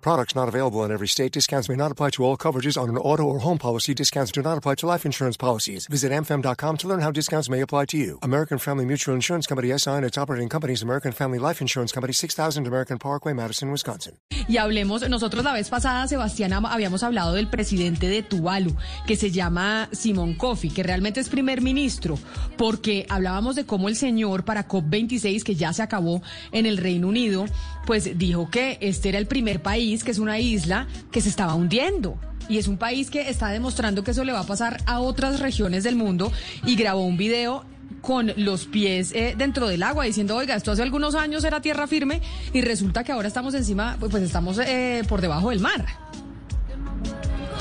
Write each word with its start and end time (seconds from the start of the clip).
Products 0.00 0.34
not 0.34 0.48
available 0.48 0.84
in 0.84 0.90
every 0.90 1.08
state. 1.08 1.32
Discounts 1.32 1.68
may 1.68 1.76
not 1.76 1.92
apply 1.92 2.10
to 2.10 2.24
all 2.24 2.36
coverages 2.36 2.80
on 2.80 2.88
an 2.88 2.96
auto 2.96 3.22
or 3.22 3.40
home 3.40 3.58
policy. 3.58 3.94
Discounts 3.94 4.32
do 4.32 4.42
not 4.42 4.56
apply 4.58 4.76
to 4.76 4.86
life 4.86 5.04
insurance 5.04 5.36
policies. 5.36 5.86
Visit 5.86 6.10
to 6.10 6.88
learn 6.88 7.00
how 7.00 7.10
discounts 7.10 7.48
may 7.48 7.60
apply 7.60 7.86
to 7.86 7.96
you. 7.96 8.18
American 8.22 8.58
Family 8.58 8.84
Mutual 8.84 9.14
Insurance 9.14 9.46
Company 9.46 9.76
SI 9.78 9.90
and 9.90 10.04
its 10.04 10.18
operating 10.18 10.48
companies 10.48 10.82
American 10.82 11.12
Family 11.12 11.38
Life 11.38 11.60
Insurance 11.60 11.92
Company 11.92 12.12
6000 12.12 12.66
American 12.66 12.98
Parkway, 12.98 13.32
Madison, 13.32 13.70
Wisconsin. 13.70 14.18
Y 14.48 14.56
hablemos, 14.56 15.08
nosotros 15.08 15.44
la 15.44 15.52
vez 15.52 15.68
pasada, 15.68 16.08
Sebastián, 16.08 16.52
habíamos 16.52 17.02
hablado 17.02 17.34
del 17.34 17.48
presidente 17.48 18.08
de 18.08 18.22
Tuvalu, 18.22 18.74
que 19.06 19.16
se 19.16 19.30
llama 19.30 19.88
Simón 19.92 20.34
Kofi, 20.34 20.70
que 20.70 20.82
realmente 20.82 21.20
es 21.20 21.28
primer 21.28 21.60
ministro, 21.60 22.18
porque 22.56 23.06
hablábamos 23.08 23.54
de 23.54 23.64
cómo 23.64 23.88
el 23.88 23.96
señor 23.96 24.44
para 24.44 24.66
COP26, 24.66 25.42
que 25.42 25.54
ya 25.54 25.72
se 25.72 25.82
acabó 25.82 26.22
en 26.50 26.66
el 26.66 26.78
Reino 26.78 27.08
Unido, 27.08 27.44
pues 27.86 28.18
dijo 28.18 28.50
que 28.50 28.78
este 28.80 29.08
era 29.08 29.18
el 29.18 29.26
primer 29.26 29.60
país 29.62 30.04
que 30.04 30.10
es 30.10 30.18
una 30.18 30.38
isla 30.38 30.86
que 31.10 31.20
se 31.20 31.28
estaba 31.28 31.54
hundiendo. 31.54 32.18
Y 32.48 32.58
es 32.58 32.66
un 32.66 32.78
país 32.78 33.10
que 33.10 33.30
está 33.30 33.48
demostrando 33.50 34.02
que 34.02 34.10
eso 34.10 34.24
le 34.24 34.32
va 34.32 34.40
a 34.40 34.46
pasar 34.46 34.82
a 34.86 34.98
otras 34.98 35.38
regiones 35.38 35.84
del 35.84 35.94
mundo 35.94 36.32
y 36.66 36.74
grabó 36.74 37.04
un 37.04 37.16
video 37.16 37.64
con 38.00 38.32
los 38.36 38.66
pies 38.66 39.12
eh, 39.12 39.34
dentro 39.36 39.68
del 39.68 39.82
agua 39.82 40.04
diciendo, 40.04 40.36
oiga, 40.36 40.56
esto 40.56 40.72
hace 40.72 40.82
algunos 40.82 41.14
años 41.14 41.44
era 41.44 41.60
tierra 41.60 41.86
firme 41.86 42.20
y 42.52 42.60
resulta 42.62 43.04
que 43.04 43.12
ahora 43.12 43.28
estamos 43.28 43.54
encima, 43.54 43.96
pues, 44.00 44.14
estamos 44.14 44.58
eh, 44.58 45.02
por 45.08 45.20
debajo 45.20 45.50
del 45.50 45.60
mar. 45.60 45.86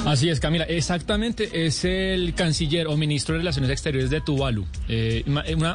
Así 0.05 0.29
es, 0.29 0.39
Camila, 0.39 0.63
exactamente, 0.63 1.65
es 1.65 1.83
el 1.83 2.33
canciller 2.33 2.87
o 2.87 2.95
ministro 2.95 3.33
de 3.33 3.39
Relaciones 3.39 3.69
Exteriores 3.69 4.09
de 4.09 4.21
Tuvalu, 4.21 4.65
eh, 4.87 5.23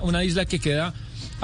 una 0.03 0.25
isla 0.25 0.47
que 0.47 0.59
queda 0.59 0.95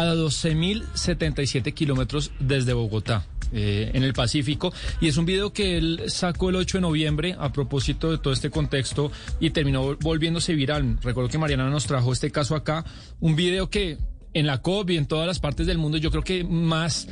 a 0.08 0.14
12.077 0.14 1.74
kilómetros 1.74 2.32
desde 2.38 2.72
Bogotá. 2.72 3.26
Eh, 3.52 3.90
en 3.94 4.04
el 4.04 4.12
Pacífico. 4.12 4.72
Y 5.00 5.08
es 5.08 5.16
un 5.16 5.26
video 5.26 5.52
que 5.52 5.76
él 5.76 6.02
sacó 6.06 6.50
el 6.50 6.56
8 6.56 6.78
de 6.78 6.82
noviembre 6.82 7.36
a 7.36 7.50
propósito 7.50 8.12
de 8.12 8.18
todo 8.18 8.32
este 8.32 8.48
contexto 8.48 9.10
y 9.40 9.50
terminó 9.50 9.96
volviéndose 9.96 10.54
viral. 10.54 10.98
Recuerdo 11.02 11.28
que 11.28 11.38
Mariana 11.38 11.68
nos 11.68 11.84
trajo 11.84 12.12
este 12.12 12.30
caso 12.30 12.54
acá, 12.54 12.84
un 13.18 13.34
video 13.34 13.68
que 13.68 13.98
en 14.34 14.46
la 14.46 14.62
COP 14.62 14.90
y 14.90 14.96
en 14.96 15.06
todas 15.06 15.26
las 15.26 15.40
partes 15.40 15.66
del 15.66 15.78
mundo 15.78 15.96
yo 15.98 16.12
creo 16.12 16.22
que 16.22 16.44
más 16.44 17.08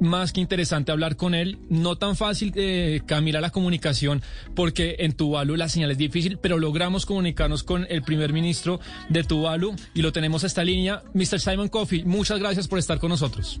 más 0.00 0.32
que 0.32 0.40
interesante 0.40 0.92
hablar 0.92 1.16
con 1.16 1.34
él. 1.34 1.58
No 1.68 1.96
tan 1.96 2.16
fácil, 2.16 2.52
eh, 2.56 3.00
Camila, 3.06 3.40
la 3.40 3.50
comunicación, 3.50 4.22
porque 4.54 4.96
en 5.00 5.12
Tuvalu 5.12 5.56
la 5.56 5.68
señal 5.68 5.90
es 5.90 5.98
difícil, 5.98 6.38
pero 6.38 6.58
logramos 6.58 7.06
comunicarnos 7.06 7.62
con 7.62 7.86
el 7.88 8.02
primer 8.02 8.32
ministro 8.32 8.80
de 9.08 9.24
Tuvalu 9.24 9.74
y 9.94 10.02
lo 10.02 10.12
tenemos 10.12 10.44
a 10.44 10.46
esta 10.46 10.64
línea. 10.64 11.02
Mr. 11.14 11.40
Simon 11.40 11.68
Coffey, 11.68 12.04
muchas 12.04 12.38
gracias 12.38 12.68
por 12.68 12.78
estar 12.78 12.98
con 12.98 13.10
nosotros. 13.10 13.60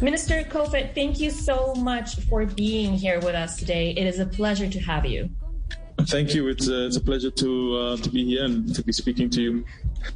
Minister 0.00 0.46
Kofi, 0.48 0.92
thank 0.94 1.18
you 1.18 1.30
so 1.30 1.74
much 1.76 2.20
for 2.28 2.46
being 2.46 2.96
here 2.96 3.18
with 3.20 3.34
us 3.34 3.56
today. 3.56 3.90
It 3.90 4.06
is 4.06 4.20
a 4.20 4.26
pleasure 4.26 4.68
to 4.68 4.78
have 4.80 5.06
you. 5.08 5.30
Thank 6.06 6.34
you. 6.34 6.48
It's 6.48 6.68
a, 6.68 6.86
it's 6.86 6.96
a 6.96 7.00
pleasure 7.00 7.30
to, 7.30 7.76
uh, 7.76 7.96
to 7.98 8.10
be 8.10 8.24
here 8.24 8.44
and 8.44 8.74
to 8.74 8.82
be 8.82 8.92
speaking 8.92 9.30
to 9.30 9.40
you. 9.40 9.64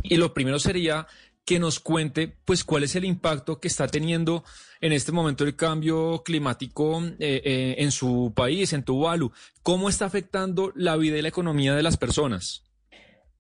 Y 0.03 0.17
lo 0.17 0.35
primero 0.35 0.59
sería 0.59 1.07
que 1.49 1.59
nos 1.59 1.81
cuente, 1.81 2.31
pues, 2.45 2.63
cuál 2.63 2.83
es 2.83 2.95
el 2.95 3.07
impacto 3.07 3.59
que 3.59 3.69
está 3.69 3.89
teniendo 3.89 4.45
en 4.83 4.93
este 4.93 5.13
momento 5.13 5.45
el 5.45 5.57
cambio 5.57 6.23
climático 6.23 7.03
eh, 7.19 7.41
eh, 7.43 7.77
en 7.79 7.91
su 7.91 8.35
país, 8.37 8.75
en 8.75 8.83
Tuvalu. 8.83 9.33
¿Cómo 9.63 9.89
está 9.89 10.05
afectando 10.05 10.73
la 10.77 10.97
vida 10.97 11.17
y 11.17 11.23
la 11.23 11.29
economía 11.29 11.75
de 11.75 11.83
las 11.83 11.97
personas? 11.97 12.65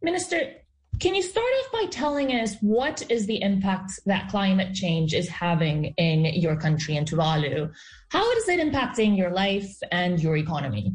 Minister, 0.00 0.64
can 0.98 1.14
you 1.14 1.22
start 1.22 1.44
off 1.60 1.70
by 1.70 1.86
telling 1.90 2.30
us 2.30 2.56
what 2.62 3.02
is 3.10 3.26
the 3.26 3.42
impact 3.42 4.00
that 4.06 4.30
climate 4.30 4.72
change 4.72 5.12
is 5.12 5.28
having 5.28 5.92
in 5.98 6.24
your 6.40 6.58
country, 6.58 6.96
in 6.96 7.04
Tuvalu? 7.04 7.70
How 8.08 8.24
is 8.38 8.48
it 8.48 8.58
impacting 8.58 9.18
your 9.18 9.30
life 9.34 9.68
and 9.92 10.18
your 10.18 10.38
economy? 10.38 10.94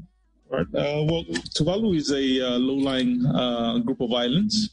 Right. 0.50 0.66
Uh, 0.74 1.06
well, 1.06 1.26
Tuvalu 1.56 1.96
is 1.96 2.10
a 2.10 2.42
uh, 2.42 2.58
low-lying 2.58 3.24
uh, 3.24 3.78
group 3.86 4.02
of 4.02 4.12
islands. 4.14 4.72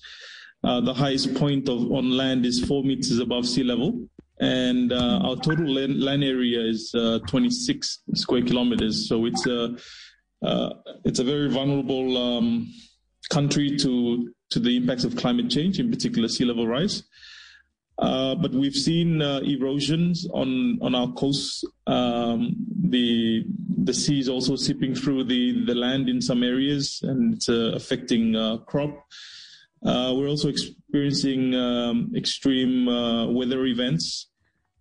Uh, 0.63 0.81
the 0.81 0.93
highest 0.93 1.35
point 1.35 1.69
of, 1.69 1.91
on 1.91 2.11
land 2.11 2.45
is 2.45 2.65
four 2.65 2.85
meters 2.85 3.19
above 3.19 3.47
sea 3.47 3.65
level. 3.65 4.07
And 4.41 4.93
uh, 4.93 5.21
our 5.23 5.37
total 5.37 5.67
land, 5.67 6.03
land 6.03 6.25
area 6.25 6.61
is 6.61 6.95
uh, 6.95 7.19
26 7.27 8.03
square 8.15 8.43
kilometers. 8.43 9.09
So 9.09 9.27
it's 9.27 9.47
a, 9.47 9.77
uh, 10.43 10.71
it's 11.05 11.19
a 11.19 11.25
very 11.25 11.51
vulnerable 11.51 12.17
um, 12.17 12.73
country 13.31 13.77
to, 13.79 14.33
to 14.51 14.59
the 14.59 14.77
impacts 14.77 15.05
of 15.05 15.17
climate 15.17 15.51
change, 15.51 15.79
in 15.79 15.91
particular 15.91 16.29
sea 16.29 16.45
level 16.45 16.67
rise. 16.67 17.05
Uh, 17.99 18.35
but 18.35 18.53
we've 18.53 18.75
seen 18.75 19.21
uh, 19.21 19.41
erosions 19.45 20.27
on, 20.33 20.79
on 20.81 20.95
our 20.95 21.13
coasts. 21.13 21.63
Um, 21.87 22.57
the 22.83 23.45
the 23.83 23.95
sea 23.95 24.21
is 24.21 24.29
also 24.29 24.57
seeping 24.57 24.95
through 24.95 25.25
the, 25.25 25.65
the 25.65 25.75
land 25.75 26.09
in 26.09 26.21
some 26.21 26.43
areas, 26.43 27.01
and 27.03 27.35
it's 27.35 27.49
affecting 27.49 28.35
crop. 28.67 29.07
Uh, 29.85 30.13
we're 30.15 30.29
also 30.29 30.49
experiencing 30.49 31.55
um, 31.55 32.13
extreme 32.15 32.89
uh, 32.89 33.27
weather 33.27 33.65
events, 33.67 34.29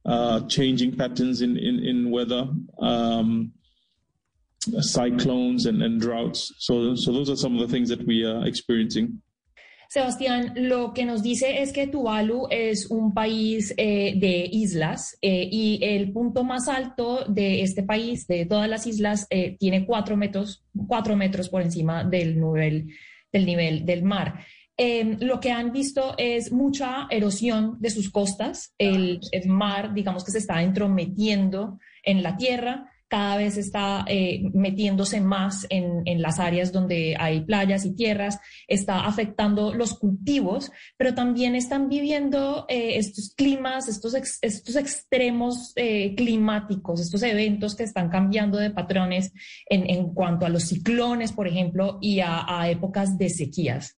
uh, 0.06 0.42
changing 0.48 0.96
patterns 0.96 1.42
in, 1.42 1.58
in, 1.58 1.80
in 1.80 2.12
weather, 2.12 2.50
um, 2.82 3.52
cyclones 4.82 5.66
and, 5.66 5.82
and 5.82 6.02
droughts. 6.02 6.54
So, 6.60 6.96
so 6.96 7.14
those 7.14 7.30
are 7.30 7.38
some 7.38 7.54
of 7.56 7.62
the 7.62 7.68
things 7.68 7.90
that 7.90 8.06
we 8.06 8.26
are 8.26 8.46
experiencing. 8.46 9.22
Sebastián, 9.90 10.54
lo 10.56 10.94
que 10.94 11.04
nos 11.04 11.24
dice 11.24 11.64
es 11.64 11.74
que 11.74 11.88
Tuvalu 11.88 12.48
es 12.52 12.92
un 12.92 13.12
país 13.12 13.74
eh, 13.76 14.14
de 14.18 14.48
islas 14.52 15.18
eh, 15.20 15.50
y 15.52 15.80
el 15.82 16.12
punto 16.12 16.44
más 16.44 16.68
alto 16.68 17.26
de 17.28 17.64
este 17.64 17.82
país, 17.82 18.28
de 18.28 18.46
todas 18.46 18.70
las 18.70 18.86
islas, 18.86 19.26
eh, 19.32 19.58
tiene 19.60 19.88
cuatro 19.88 20.16
metros, 20.16 20.64
cuatro 20.88 21.16
metros 21.16 21.50
por 21.50 21.64
encima 21.64 22.04
del 22.04 22.40
nivel 22.40 22.88
del, 23.34 23.46
nivel 23.48 23.84
del 23.84 24.04
mar. 24.04 24.46
Em, 24.82 25.18
lo 25.20 25.42
que 25.42 25.52
han 25.52 25.74
visto 25.74 26.16
es 26.18 26.54
mucha 26.54 27.06
erosión 27.10 27.76
de 27.82 27.90
sus 27.90 28.10
costas. 28.10 28.74
El, 28.78 29.20
mar, 29.46 29.94
digamos 29.94 30.24
que 30.24 30.32
se 30.32 30.38
está 30.38 30.64
entrometiendo 30.64 31.80
en 32.02 32.24
la 32.24 32.38
tierra, 32.38 32.90
cada 33.10 33.36
vez 33.36 33.58
está 33.58 34.06
eh, 34.08 34.42
metiéndose 34.54 35.20
más 35.20 35.68
en, 35.70 36.22
las 36.22 36.40
áreas 36.40 36.72
donde 36.72 37.18
hay 37.20 37.42
playas 37.42 37.84
y 37.84 37.94
tierras, 37.94 38.40
está 38.70 39.02
afectando 39.02 39.74
los 39.74 40.00
cultivos, 40.00 40.72
pero 40.96 41.14
también 41.14 41.56
están 41.56 41.90
viviendo 41.90 42.66
eh, 42.70 42.98
estos 43.00 43.34
climas, 43.36 43.90
estos, 43.90 44.14
estos 44.14 44.76
extremos 44.78 45.74
eh, 45.76 46.16
climáticos, 46.16 47.02
estos 47.02 47.24
eventos 47.24 47.76
que 47.76 47.84
están 47.84 48.08
cambiando 48.08 48.58
de 48.58 48.72
patrones 48.72 49.34
en, 49.66 50.14
cuanto 50.14 50.46
a 50.46 50.50
los 50.50 50.64
ciclones, 50.64 51.34
por 51.34 51.50
ejemplo, 51.50 51.98
y 52.00 52.22
a 52.22 52.70
épocas 52.70 53.18
de 53.18 53.30
sequías. 53.30 53.99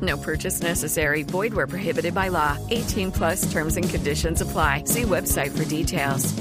No 0.00 0.16
purchase 0.16 0.62
necessary. 0.62 1.24
Void 1.24 1.52
where 1.52 1.66
prohibited 1.66 2.14
by 2.14 2.28
law. 2.28 2.56
18 2.70 3.10
plus 3.10 3.50
terms 3.52 3.76
and 3.76 3.88
conditions 3.88 4.40
apply. 4.40 4.84
See 4.84 5.02
website 5.02 5.50
for 5.50 5.64
details. 5.64 6.32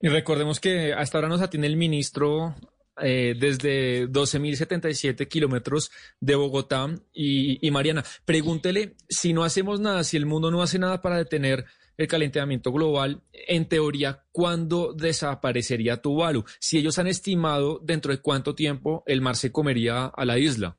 Y 0.00 0.08
recordemos 0.08 0.58
que 0.58 0.92
hasta 0.92 1.18
ahora 1.18 1.28
nos 1.28 1.40
atiende 1.40 1.68
el 1.68 1.76
ministro 1.76 2.56
eh, 3.00 3.34
desde 3.38 4.08
12.077 4.08 5.28
kilómetros 5.28 5.92
de 6.20 6.34
Bogotá. 6.34 6.88
Y, 7.12 7.64
y 7.64 7.70
Mariana, 7.70 8.04
pregúntele 8.24 8.96
si 9.08 9.32
no 9.32 9.44
hacemos 9.44 9.78
nada, 9.78 10.02
si 10.02 10.16
el 10.16 10.26
mundo 10.26 10.50
no 10.50 10.60
hace 10.60 10.80
nada 10.80 11.00
para 11.00 11.18
detener 11.18 11.64
el 11.96 12.08
calentamiento 12.08 12.72
global, 12.72 13.22
en 13.32 13.68
teoría, 13.68 14.24
¿cuándo 14.32 14.92
desaparecería 14.92 15.98
Tuvalu? 15.98 16.44
Si 16.58 16.78
ellos 16.78 16.98
han 16.98 17.06
estimado 17.06 17.78
dentro 17.82 18.12
de 18.12 18.18
cuánto 18.18 18.54
tiempo 18.54 19.04
el 19.06 19.20
mar 19.20 19.36
se 19.36 19.52
comería 19.52 20.06
a 20.06 20.24
la 20.24 20.38
isla. 20.38 20.78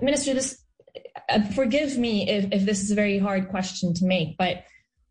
Minister, 0.00 0.34
this 0.34 0.63
forgive 1.54 1.98
me 1.98 2.28
if, 2.28 2.46
if 2.52 2.64
this 2.64 2.82
is 2.82 2.90
a 2.90 2.94
very 2.94 3.18
hard 3.18 3.48
question 3.48 3.94
to 3.94 4.04
make, 4.04 4.36
but 4.36 4.64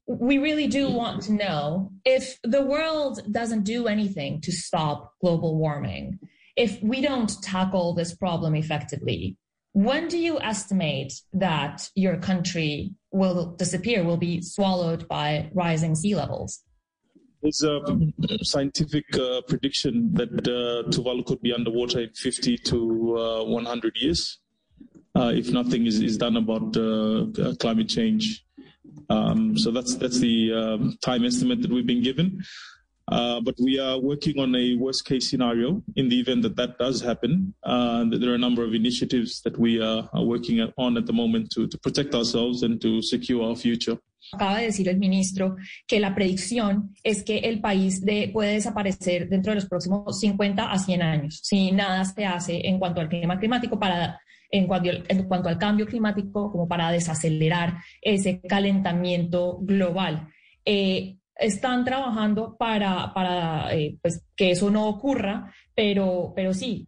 we 0.05 0.37
really 0.37 0.67
do 0.67 0.89
want 0.89 1.21
to 1.23 1.33
know 1.33 1.91
if 2.05 2.37
the 2.43 2.61
world 2.61 3.21
doesn't 3.31 3.63
do 3.63 3.87
anything 3.87 4.41
to 4.41 4.51
stop 4.51 5.13
global 5.21 5.57
warming, 5.57 6.19
if 6.55 6.81
we 6.83 7.01
don't 7.01 7.41
tackle 7.41 7.93
this 7.93 8.13
problem 8.13 8.55
effectively, 8.55 9.37
when 9.71 10.07
do 10.07 10.17
you 10.17 10.39
estimate 10.39 11.13
that 11.33 11.89
your 11.95 12.17
country 12.17 12.93
will 13.11 13.55
disappear, 13.55 14.03
will 14.03 14.17
be 14.17 14.41
swallowed 14.41 15.07
by 15.07 15.49
rising 15.53 15.95
sea 15.95 16.15
levels? 16.15 16.61
There's 17.41 17.63
a 17.63 17.81
scientific 18.43 19.05
uh, 19.17 19.41
prediction 19.47 20.13
that 20.13 20.31
uh, 20.47 20.89
Tuvalu 20.89 21.25
could 21.25 21.41
be 21.41 21.51
underwater 21.51 22.01
in 22.01 22.11
50 22.13 22.57
to 22.57 23.17
uh, 23.17 23.43
100 23.43 23.97
years 23.97 24.39
uh, 24.39 24.42
if 25.15 25.49
nothing 25.51 25.85
is, 25.85 26.01
is 26.01 26.17
done 26.17 26.37
about 26.37 26.75
uh, 26.75 27.55
climate 27.59 27.89
change. 27.89 28.45
Um, 29.09 29.57
so 29.57 29.71
that's 29.71 29.95
that's 29.95 30.19
the 30.19 30.53
um, 30.53 30.97
time 31.01 31.25
estimate 31.25 31.61
that 31.61 31.71
we've 31.71 31.87
been 31.87 32.03
given. 32.03 32.43
Uh, 33.11 33.41
but 33.41 33.55
we 33.59 33.79
are 33.79 33.99
working 33.99 34.39
on 34.39 34.55
a 34.55 34.75
worst 34.75 35.05
case 35.05 35.29
scenario 35.29 35.83
in 35.97 36.07
the 36.07 36.19
event 36.19 36.41
that 36.41 36.55
that 36.55 36.77
does 36.77 37.01
happen. 37.01 37.53
Uh, 37.63 38.05
there 38.09 38.31
are 38.31 38.35
a 38.35 38.39
number 38.39 38.63
of 38.63 38.73
initiatives 38.73 39.41
that 39.41 39.57
we 39.59 39.81
are, 39.81 40.09
are 40.13 40.23
working 40.23 40.65
on 40.77 40.97
at 40.97 41.05
the 41.05 41.11
moment 41.11 41.51
to, 41.51 41.67
to 41.67 41.77
protect 41.79 42.15
ourselves 42.15 42.63
and 42.63 42.81
to 42.81 43.01
secure 43.01 43.43
our 43.43 43.55
future. 43.55 43.97
Acaba 44.31 44.59
de 44.59 44.67
decir 44.67 44.87
el 44.87 44.97
ministro 44.97 45.57
que 45.85 45.99
la 45.99 46.15
predicción 46.15 46.95
es 47.03 47.23
que 47.23 47.39
el 47.39 47.59
país 47.59 48.05
de, 48.05 48.29
puede 48.31 48.53
desaparecer 48.53 49.27
dentro 49.27 49.51
de 49.51 49.55
los 49.55 49.65
próximos 49.65 50.17
50 50.17 50.71
a 50.71 50.79
100 50.79 51.01
años 51.01 51.41
si 51.43 51.73
nada 51.73 52.05
se 52.05 52.25
hace 52.25 52.65
en 52.65 52.79
cuanto 52.79 53.01
al 53.01 53.09
clima 53.09 53.37
climático 53.37 53.77
para 53.77 54.21
en 54.53 54.67
cuanto, 54.67 54.89
en 55.07 55.23
cuanto 55.23 55.49
al 55.49 55.57
cambio 55.57 55.87
climático 55.87 56.51
como 56.51 56.67
para 56.67 56.91
desacelerar 56.91 57.79
ese 58.01 58.39
calentamiento 58.39 59.57
global. 59.61 60.29
Eh, 60.63 61.17
están 61.35 61.83
trabajando 61.83 62.55
para, 62.55 63.11
para 63.15 63.75
eh, 63.75 63.97
pues, 63.99 64.23
que 64.35 64.51
eso 64.51 64.69
no 64.69 64.87
ocurra, 64.87 65.51
pero, 65.73 66.33
pero 66.35 66.53
sí. 66.53 66.87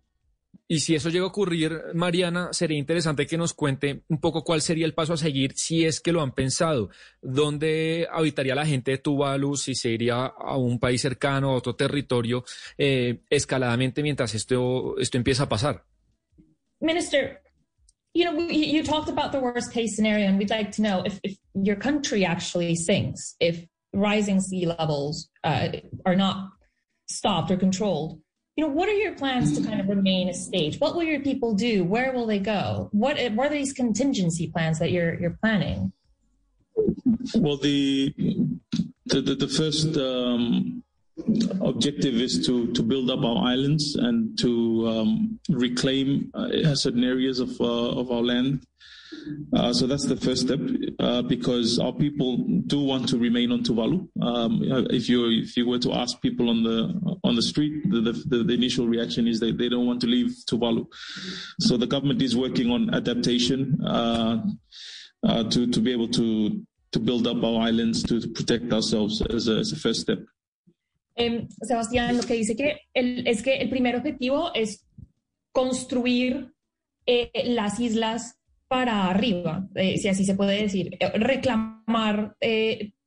Y 0.67 0.79
si 0.81 0.93
eso 0.93 1.09
llega 1.09 1.25
a 1.25 1.29
ocurrir, 1.29 1.71
Mariana, 1.95 2.49
sería 2.51 2.77
interesante 2.77 3.25
que 3.25 3.37
nos 3.37 3.55
cuente 3.55 4.03
un 4.09 4.19
poco 4.19 4.43
cuál 4.43 4.61
sería 4.61 4.85
el 4.85 4.93
paso 4.93 5.13
a 5.13 5.17
seguir 5.17 5.53
si 5.55 5.85
es 5.85 5.99
que 5.99 6.11
lo 6.11 6.21
han 6.21 6.33
pensado. 6.33 6.89
¿Dónde 7.19 8.07
habitaría 8.11 8.53
la 8.53 8.65
gente 8.67 8.91
de 8.91 8.97
Tuvalu? 8.99 9.57
Si 9.57 9.73
se 9.73 9.89
iría 9.89 10.25
a 10.25 10.57
un 10.57 10.79
país 10.79 11.01
cercano, 11.01 11.49
a 11.49 11.55
otro 11.55 11.75
territorio, 11.75 12.45
eh, 12.77 13.21
escaladamente 13.31 14.03
mientras 14.03 14.35
esto, 14.35 14.97
esto 14.99 15.17
empieza 15.17 15.43
a 15.43 15.49
pasar. 15.49 15.83
Minister, 16.79 17.41
you 18.15 18.23
know, 18.23 18.39
you 18.39 18.81
talked 18.81 19.09
about 19.09 19.33
the 19.33 19.41
worst 19.41 19.73
case 19.73 19.93
scenario, 19.93 20.25
and 20.25 20.37
we'd 20.37 20.49
like 20.49 20.71
to 20.71 20.81
know 20.81 21.03
if, 21.05 21.19
if 21.21 21.35
your 21.53 21.75
country 21.75 22.23
actually 22.23 22.73
sinks, 22.73 23.35
if 23.41 23.65
rising 23.93 24.39
sea 24.39 24.65
levels 24.65 25.29
uh, 25.43 25.67
are 26.05 26.15
not 26.15 26.49
stopped 27.09 27.51
or 27.51 27.57
controlled, 27.57 28.21
you 28.55 28.65
know, 28.65 28.71
what 28.71 28.87
are 28.87 28.93
your 28.93 29.15
plans 29.15 29.57
to 29.57 29.67
kind 29.67 29.81
of 29.81 29.89
remain 29.89 30.29
a 30.29 30.33
state? 30.33 30.77
What 30.79 30.95
will 30.95 31.03
your 31.03 31.19
people 31.19 31.55
do? 31.55 31.83
Where 31.83 32.13
will 32.13 32.25
they 32.25 32.39
go? 32.39 32.87
What, 32.93 33.19
what 33.33 33.47
are 33.47 33.53
these 33.53 33.73
contingency 33.73 34.49
plans 34.49 34.79
that 34.79 34.91
you're 34.91 35.19
you're 35.19 35.37
planning? 35.41 35.91
Well, 37.35 37.57
the 37.57 38.13
the, 39.07 39.21
the, 39.21 39.35
the 39.35 39.47
first 39.49 39.97
um, 39.97 40.84
objective 41.61 42.15
is 42.15 42.45
to 42.45 42.71
to 42.73 42.83
build 42.83 43.09
up 43.09 43.23
our 43.23 43.47
islands 43.47 43.95
and 43.95 44.37
to 44.37 44.87
um, 44.87 45.39
reclaim 45.49 46.29
uh, 46.33 46.75
certain 46.75 47.03
areas 47.03 47.39
of 47.39 47.49
uh, 47.61 47.99
of 47.99 48.11
our 48.11 48.21
land 48.21 48.65
uh, 49.53 49.73
so 49.73 49.87
that's 49.87 50.05
the 50.05 50.15
first 50.15 50.41
step 50.41 50.59
uh, 50.99 51.21
because 51.21 51.79
our 51.79 51.93
people 51.93 52.37
do 52.67 52.83
want 52.83 53.07
to 53.09 53.17
remain 53.17 53.51
on 53.51 53.63
Tuvalu. 53.63 54.07
Um, 54.21 54.59
if 54.91 55.09
you 55.09 55.29
if 55.29 55.55
you 55.57 55.67
were 55.67 55.79
to 55.79 55.93
ask 55.93 56.21
people 56.21 56.49
on 56.49 56.63
the 56.63 57.17
on 57.23 57.35
the 57.35 57.41
street, 57.41 57.89
the, 57.89 58.01
the, 58.01 58.43
the, 58.43 58.53
initial 58.53 58.87
reaction 58.87 59.27
is 59.27 59.39
that 59.39 59.57
they 59.57 59.69
don't 59.69 59.85
want 59.85 60.01
to 60.01 60.07
leave 60.07 60.35
Tuvalu. 60.49 60.85
So 61.59 61.77
the 61.77 61.87
government 61.87 62.21
is 62.21 62.35
working 62.35 62.71
on 62.71 62.93
adaptation 62.93 63.79
uh, 63.85 64.43
uh 65.25 65.43
to 65.49 65.67
to 65.67 65.79
be 65.79 65.91
able 65.91 66.09
to 66.09 66.61
to 66.91 66.99
build 66.99 67.27
up 67.27 67.43
our 67.43 67.61
islands 67.61 68.03
to, 68.03 68.21
to 68.21 68.27
protect 68.29 68.71
ourselves 68.71 69.21
as 69.21 69.47
a, 69.47 69.57
as 69.57 69.71
a 69.71 69.75
first 69.75 70.01
step. 70.01 70.19
Eh, 71.15 71.47
Sebastián, 71.61 72.17
lo 72.17 72.23
que 72.23 72.33
dice 72.33 72.55
que 72.55 72.81
es 72.93 73.41
que 73.41 73.57
el 73.57 73.69
primer 73.69 73.95
objetivo 73.95 74.53
es 74.53 74.85
construir 75.55 76.53
eh, 77.05 77.29
las 77.45 77.79
islas 77.79 78.37
para 78.67 79.07
arriba, 79.07 79.67
eh, 79.75 79.97
si 79.97 80.09
así 80.09 80.25
se 80.25 80.35
puede 80.35 80.63
decir, 80.63 80.97
eh, 80.99 81.11
reclamar 81.17 82.35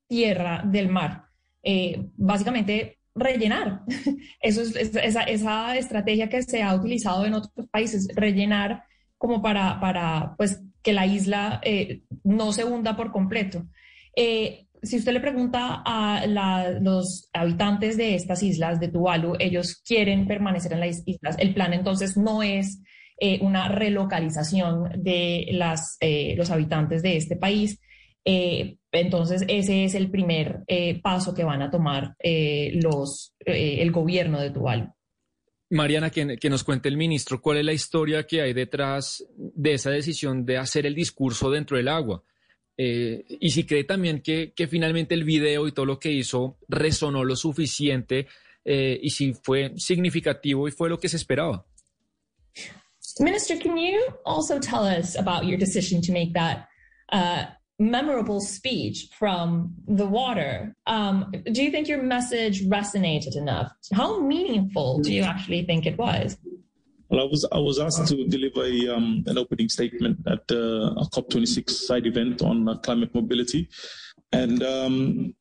tierra 0.07 0.63
del 0.65 0.89
mar, 0.89 1.25
básicamente 2.17 2.99
rellenar. 3.15 3.83
Eso 4.41 4.63
es, 4.63 4.77
esa, 4.77 5.25
esa, 5.25 5.77
estrategia 5.77 6.31
que 6.31 6.43
se 6.43 6.63
ha 6.63 6.75
utilizado 6.75 7.27
en 7.27 7.35
otros 7.35 7.69
países, 7.69 8.09
rellenar 8.15 8.85
como 9.19 9.43
para, 9.43 9.79
para 9.81 10.35
pues, 10.39 10.63
que 10.83 10.95
la 10.95 11.07
isla 11.07 11.61
no 12.25 12.53
se 12.53 12.65
hunda 12.65 12.97
por 12.97 13.13
completo. 13.13 13.67
Si 14.83 14.97
usted 14.97 15.13
le 15.13 15.21
pregunta 15.21 15.83
a 15.85 16.27
los 16.81 17.29
habitantes 17.33 17.97
de 17.97 18.15
estas 18.15 18.43
islas, 18.43 18.81
de 18.81 18.89
Tuvalu, 18.89 19.35
ellos 19.39 19.83
quieren 19.87 20.27
permanecer 20.27 20.73
en 20.73 20.81
las 20.81 21.03
islas. 21.07 21.37
El 21.39 21.55
plan 21.55 21.73
entonces 21.73 22.17
no 22.17 22.43
es 22.43 22.81
eh, 23.21 23.39
una 23.43 23.69
relocalización 23.69 25.03
de 25.03 25.47
eh, 26.01 26.35
los 26.37 26.51
habitantes 26.51 27.03
de 27.03 27.17
este 27.17 27.37
país. 27.37 27.81
Eh, 28.25 28.77
entonces, 28.93 29.45
ese 29.49 29.85
es 29.85 29.95
el 29.95 30.11
primer 30.11 30.65
paso 31.03 31.35
que 31.35 31.45
van 31.45 31.63
a 31.63 31.71
tomar 31.71 32.15
el 32.19 33.91
gobierno 33.93 34.41
de 34.41 34.51
Tuvalu. 34.51 34.93
Mariana, 35.71 36.11
que, 36.11 36.49
nos 36.49 36.65
cuente 36.65 36.89
el 36.89 36.97
ministro 36.97 37.41
cuál 37.43 37.59
es 37.59 37.65
la 37.65 37.73
historia 37.73 38.27
que 38.27 38.41
hay 38.41 38.55
detrás 38.55 39.25
de 39.37 39.75
esa 39.75 39.91
decisión 39.91 40.47
de 40.47 40.57
hacer 40.57 40.87
el 40.87 40.95
discurso 40.95 41.51
dentro 41.51 41.77
del 41.77 41.89
agua. 41.89 42.23
Y 42.81 43.51
si 43.51 43.65
cree 43.65 43.83
también 43.83 44.23
que, 44.23 44.53
que, 44.55 44.69
finalmente 44.69 45.15
el 45.15 45.25
video 45.25 45.67
y 45.67 45.73
todo 45.73 45.85
lo 45.85 45.99
que 45.99 46.13
hizo 46.13 46.59
resonó 46.69 47.25
lo 47.25 47.35
suficiente 47.35 48.29
y 48.65 49.11
si 49.11 49.33
fue 49.33 49.73
significativo 49.77 50.69
y 50.69 50.71
fue 50.71 50.89
lo 50.89 50.99
que 50.99 51.09
se 51.09 51.17
esperaba. 51.17 51.67
Minister, 53.21 53.57
can 53.57 53.77
you 53.77 54.09
also 54.25 54.59
tell 54.59 54.85
us 54.85 55.17
about 55.17 55.47
your 55.47 55.59
decision 55.59 56.01
to 56.03 56.13
make 56.13 56.35
that 56.35 56.69
uh, 57.11 57.47
memorable 57.79 58.41
speech 58.41 59.09
from 59.19 59.75
the 59.87 60.07
water? 60.07 60.75
Um, 60.87 61.33
do 61.53 61.63
you 61.63 61.71
think 61.71 61.89
your 61.89 62.03
message 62.03 62.65
resonated 62.69 63.37
enough? 63.37 63.73
How 63.93 64.21
meaningful 64.21 65.01
do 65.01 65.13
you 65.13 65.23
actually 65.23 65.65
think 65.65 65.87
it 65.87 65.99
was? 65.99 66.37
Well, 67.11 67.23
I 67.23 67.25
was 67.25 67.47
I 67.53 67.59
was 67.59 67.79
asked 67.79 68.07
to 68.09 68.27
deliver 68.27 68.65
a, 68.65 68.89
um, 68.95 69.25
an 69.27 69.39
opening 69.39 69.69
statement 69.69 70.19
at 70.27 70.45
uh, 70.51 70.93
a 71.03 71.09
COP26 71.13 71.71
side 71.71 72.07
event 72.07 72.43
on 72.43 72.69
uh, 72.69 72.75
climate 72.79 73.15
mobility, 73.15 73.69
and 74.33 74.63
um, 74.63 75.35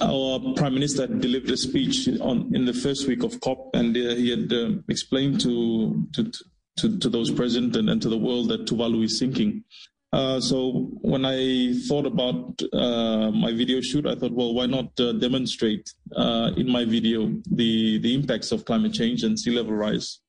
our 0.00 0.38
prime 0.54 0.74
minister 0.74 1.06
delivered 1.06 1.50
a 1.50 1.56
speech 1.56 2.08
on 2.20 2.54
in 2.54 2.64
the 2.64 2.72
first 2.72 3.08
week 3.08 3.24
of 3.24 3.40
COP, 3.40 3.70
and 3.74 3.96
uh, 3.96 4.14
he 4.14 4.30
had 4.30 4.52
uh, 4.52 4.70
explained 4.88 5.40
to, 5.40 6.06
to 6.12 6.30
to, 6.78 6.98
to 6.98 7.08
those 7.08 7.30
present 7.30 7.74
and, 7.76 7.90
and 7.90 8.00
to 8.02 8.08
the 8.08 8.16
world 8.16 8.48
that 8.48 8.66
Tuvalu 8.66 9.04
is 9.04 9.18
sinking. 9.18 9.64
Uh, 10.12 10.40
so 10.40 10.88
when 11.02 11.24
I 11.26 11.74
thought 11.86 12.06
about 12.06 12.62
uh, 12.72 13.30
my 13.30 13.52
video 13.52 13.80
shoot, 13.80 14.06
I 14.06 14.14
thought, 14.14 14.32
well, 14.32 14.54
why 14.54 14.66
not 14.66 14.98
uh, 14.98 15.12
demonstrate 15.12 15.92
uh, 16.16 16.52
in 16.56 16.70
my 16.70 16.84
video 16.84 17.34
the 17.50 17.98
the 17.98 18.14
impacts 18.14 18.52
of 18.52 18.64
climate 18.64 18.94
change 18.94 19.22
and 19.22 19.38
sea 19.38 19.50
level 19.50 19.74
rise? 19.74 20.20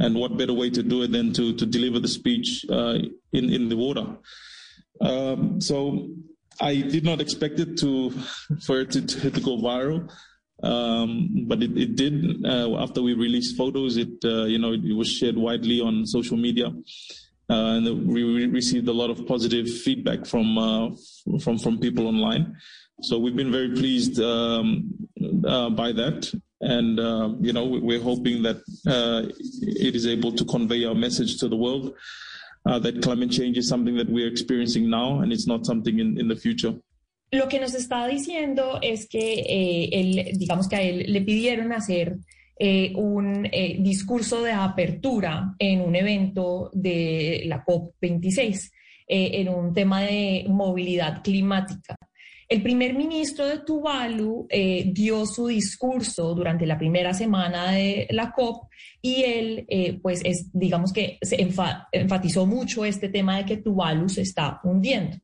And 0.00 0.14
what 0.14 0.36
better 0.36 0.54
way 0.54 0.70
to 0.70 0.82
do 0.82 1.02
it 1.02 1.12
than 1.12 1.32
to 1.34 1.54
to 1.54 1.66
deliver 1.66 2.00
the 2.00 2.08
speech 2.08 2.64
uh, 2.68 2.98
in 3.32 3.50
in 3.50 3.68
the 3.68 3.76
water? 3.76 4.06
Um, 5.00 5.60
so 5.60 6.08
I 6.60 6.76
did 6.76 7.04
not 7.04 7.20
expect 7.20 7.60
it 7.60 7.78
to 7.78 8.10
for 8.66 8.80
it 8.80 8.90
to, 8.92 9.30
to 9.30 9.40
go 9.40 9.56
viral. 9.58 10.10
Um, 10.62 11.46
but 11.46 11.62
it, 11.62 11.76
it 11.76 11.96
did 11.96 12.44
uh, 12.44 12.82
after 12.82 13.00
we 13.00 13.14
released 13.14 13.56
photos. 13.56 13.96
It 13.96 14.24
uh, 14.24 14.44
you 14.44 14.58
know 14.58 14.72
it, 14.72 14.84
it, 14.84 14.92
was 14.94 15.10
shared 15.10 15.36
widely 15.36 15.80
on 15.80 16.06
social 16.06 16.36
media, 16.36 16.68
uh, 17.48 17.76
and 17.76 18.06
we 18.06 18.46
received 18.46 18.86
a 18.88 18.92
lot 18.92 19.08
of 19.08 19.26
positive 19.26 19.68
feedback 19.68 20.26
from 20.26 20.58
uh, 20.58 20.90
from 21.42 21.58
from 21.58 21.78
people 21.78 22.06
online. 22.06 22.56
So 23.02 23.18
we've 23.18 23.36
been 23.36 23.52
very 23.52 23.70
pleased 23.70 24.20
um, 24.20 25.08
uh, 25.46 25.70
by 25.70 25.92
that, 25.92 26.30
and 26.60 27.00
uh, 27.00 27.30
you 27.40 27.52
know 27.52 27.64
we're 27.64 28.02
hoping 28.02 28.42
that 28.42 28.58
it 29.84 29.94
is 29.94 30.06
able 30.06 30.32
to 30.32 30.44
convey 30.44 30.84
our 30.84 30.94
message 30.94 31.38
to 31.38 31.48
the 31.48 31.56
world 31.56 31.94
that 32.64 33.02
climate 33.02 33.30
change 33.30 33.56
is 33.58 33.68
something 33.68 33.96
that 33.96 34.08
we're 34.08 34.28
experiencing 34.28 34.90
now, 34.90 35.20
and 35.20 35.32
it's 35.32 35.46
not 35.46 35.64
something 35.64 35.98
in, 35.98 36.18
in 36.20 36.28
the 36.28 36.36
future. 36.36 36.74
Lo 37.32 37.48
que 37.48 37.60
nos 37.60 37.74
está 37.74 38.08
diciendo 38.08 38.80
es 38.82 39.06
que 39.08 39.44
eh, 39.46 39.88
él, 39.92 40.36
digamos 40.36 40.68
que 40.68 40.76
a 40.76 40.82
él 40.82 41.12
le 41.12 41.20
pidieron 41.20 41.72
hacer 41.72 42.18
eh, 42.58 42.92
un 42.96 43.46
eh, 43.52 43.76
discurso 43.78 44.42
de 44.42 44.50
apertura 44.50 45.54
en 45.58 45.80
un 45.80 45.94
evento 45.94 46.70
de 46.74 47.44
la 47.46 47.64
COP26, 47.64 48.70
en 49.12 49.48
un 49.48 49.72
tema 49.72 50.02
de 50.02 50.46
movilidad 50.48 51.22
climática. 51.22 51.96
El 52.50 52.62
primer 52.62 52.94
ministro 52.94 53.46
de 53.46 53.60
Tuvalu 53.60 54.46
eh, 54.50 54.90
dio 54.92 55.24
su 55.24 55.46
discurso 55.46 56.34
durante 56.34 56.66
la 56.66 56.76
primera 56.76 57.14
semana 57.14 57.70
de 57.70 58.06
la 58.10 58.32
COP 58.32 58.68
y 59.00 59.22
él, 59.22 59.64
eh, 59.68 59.98
pues, 60.02 60.20
es, 60.24 60.50
digamos 60.52 60.92
que 60.92 61.16
se 61.22 61.40
enfatizó 61.92 62.44
mucho 62.44 62.84
este 62.84 63.08
tema 63.08 63.38
de 63.38 63.46
que 63.46 63.56
Tuvalu 63.56 64.08
se 64.08 64.22
está 64.22 64.60
hundiendo. 64.64 65.16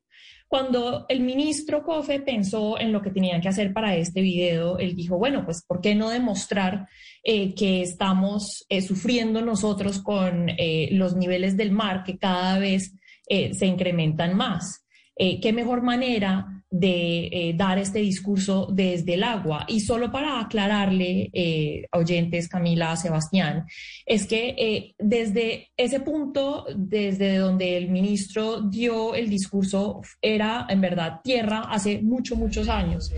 Cuando 0.47 1.05
el 1.09 1.19
ministro 1.19 1.83
Kofe 1.83 2.21
pensó 2.21 2.79
en 2.79 2.93
lo 2.93 3.01
que 3.01 3.09
tenían 3.09 3.41
que 3.41 3.49
hacer 3.49 3.73
para 3.73 3.95
este 3.97 4.21
video, 4.21 4.77
él 4.77 4.95
dijo, 4.95 5.17
bueno, 5.17 5.43
pues 5.43 5.65
¿por 5.67 5.81
qué 5.81 5.93
no 5.93 6.09
demostrar 6.09 6.87
eh, 7.21 7.53
que 7.53 7.81
estamos 7.81 8.65
eh, 8.69 8.81
sufriendo 8.81 9.41
nosotros 9.41 10.01
con 10.01 10.47
eh, 10.49 10.87
los 10.93 11.17
niveles 11.17 11.57
del 11.57 11.71
mar 11.71 12.03
que 12.05 12.17
cada 12.17 12.59
vez 12.59 12.93
se 13.29 13.65
incrementan 13.65 14.37
más? 14.37 14.85
¿Qué 15.17 15.51
mejor 15.51 15.81
manera 15.81 16.56
de 16.69 17.29
eh, 17.31 17.53
dar 17.55 17.77
este 17.77 17.99
discurso 17.99 18.67
desde 18.71 19.13
el 19.13 19.23
agua. 19.23 19.65
Y 19.67 19.79
solo 19.79 20.11
para 20.11 20.41
aclararle, 20.41 21.29
eh, 21.33 21.85
oyentes, 21.93 22.49
Camila, 22.49 22.95
Sebastián, 22.95 23.65
es 24.05 24.27
que 24.27 24.55
eh, 24.57 24.95
desde 24.99 25.69
ese 25.77 26.01
punto, 26.01 26.65
desde 26.75 27.37
donde 27.37 27.77
el 27.77 27.89
ministro 27.89 28.61
dio 28.61 29.15
el 29.15 29.29
discurso, 29.29 30.01
era 30.21 30.65
en 30.69 30.81
verdad 30.81 31.21
tierra 31.23 31.61
hace 31.69 32.01
muchos, 32.01 32.37
muchos 32.37 32.67
años. 32.67 33.11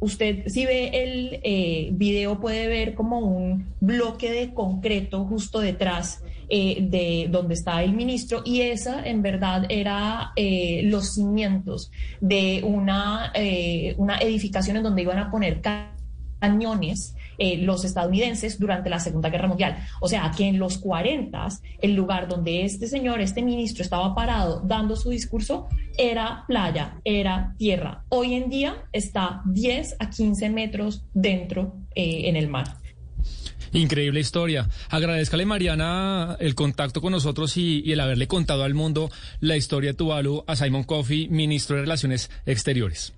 usted 0.00 0.46
si 0.46 0.66
ve 0.66 0.90
el 0.92 1.92
video 1.92 2.40
puede 2.40 2.66
ver 2.66 2.94
como 2.94 3.18
un 3.18 3.66
bloque 3.80 4.30
de 4.30 4.52
concreto 4.52 5.24
justo 5.24 5.60
detrás 5.60 6.22
de 6.50 7.28
donde 7.30 7.54
está 7.54 7.82
el 7.82 7.92
ministro 7.92 8.42
y 8.44 8.62
esa 8.62 9.06
en 9.06 9.22
verdad 9.22 9.66
era 9.68 10.32
los 10.82 11.14
cimientos 11.14 11.90
de 12.20 12.62
una, 12.64 13.32
eh, 13.34 13.94
una 13.98 14.18
edificación 14.18 14.76
en 14.76 14.82
donde 14.82 15.02
iban 15.02 15.18
a 15.18 15.30
poner 15.30 15.60
cañones 16.40 17.14
eh, 17.42 17.56
los 17.56 17.86
estadounidenses 17.86 18.58
durante 18.58 18.90
la 18.90 19.00
Segunda 19.00 19.30
Guerra 19.30 19.48
Mundial. 19.48 19.78
O 20.00 20.08
sea, 20.08 20.30
que 20.36 20.46
en 20.46 20.58
los 20.58 20.76
40, 20.76 21.48
el 21.80 21.94
lugar 21.94 22.28
donde 22.28 22.66
este 22.66 22.86
señor, 22.86 23.22
este 23.22 23.40
ministro 23.40 23.82
estaba 23.82 24.14
parado 24.14 24.60
dando 24.60 24.94
su 24.94 25.08
discurso, 25.08 25.68
era 25.96 26.44
playa, 26.46 27.00
era 27.02 27.54
tierra. 27.56 28.04
Hoy 28.10 28.34
en 28.34 28.50
día 28.50 28.84
está 28.92 29.40
10 29.46 29.96
a 30.00 30.10
15 30.10 30.50
metros 30.50 31.06
dentro 31.14 31.76
eh, 31.94 32.28
en 32.28 32.36
el 32.36 32.48
mar. 32.48 32.79
Increíble 33.72 34.20
historia. 34.20 34.68
Agradezcale, 34.88 35.46
Mariana, 35.46 36.36
el 36.40 36.54
contacto 36.54 37.00
con 37.00 37.12
nosotros 37.12 37.56
y, 37.56 37.92
el 37.92 38.00
haberle 38.00 38.26
contado 38.26 38.64
al 38.64 38.74
mundo 38.74 39.10
la 39.40 39.56
historia 39.56 39.90
de 39.90 39.96
Tuvalu 39.96 40.44
a 40.46 40.56
Simon 40.56 40.84
Coffey, 40.84 41.28
ministro 41.28 41.76
de 41.76 41.82
Relaciones 41.82 42.30
Exteriores. 42.46 43.12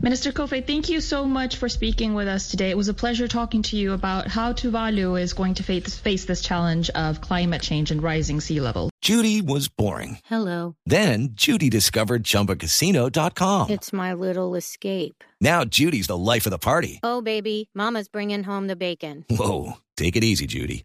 Minister 0.00 0.32
Kofi, 0.32 0.66
thank 0.66 0.88
you 0.88 1.00
so 1.00 1.24
much 1.24 1.56
for 1.56 1.68
speaking 1.68 2.14
with 2.14 2.28
us 2.28 2.50
today. 2.50 2.70
It 2.70 2.76
was 2.76 2.88
a 2.88 2.94
pleasure 2.94 3.28
talking 3.28 3.62
to 3.62 3.76
you 3.76 3.92
about 3.92 4.28
how 4.28 4.52
Tuvalu 4.52 5.20
is 5.20 5.32
going 5.32 5.54
to 5.54 5.62
face, 5.62 5.96
face 5.96 6.24
this 6.24 6.40
challenge 6.40 6.90
of 6.90 7.20
climate 7.20 7.62
change 7.62 7.90
and 7.90 8.02
rising 8.02 8.40
sea 8.40 8.60
level. 8.60 8.90
Judy 9.00 9.42
was 9.42 9.68
boring. 9.68 10.18
Hello. 10.24 10.76
Then 10.86 11.30
Judy 11.32 11.70
discovered 11.70 12.24
chumbacasino.com. 12.24 13.70
It's 13.70 13.92
my 13.92 14.14
little 14.14 14.54
escape. 14.54 15.24
Now 15.40 15.64
Judy's 15.64 16.06
the 16.06 16.16
life 16.16 16.46
of 16.46 16.50
the 16.50 16.58
party. 16.58 17.00
Oh, 17.02 17.20
baby, 17.20 17.68
Mama's 17.74 18.08
bringing 18.08 18.44
home 18.44 18.68
the 18.68 18.76
bacon. 18.76 19.24
Whoa. 19.28 19.74
Take 19.96 20.16
it 20.16 20.24
easy, 20.24 20.46
Judy. 20.46 20.84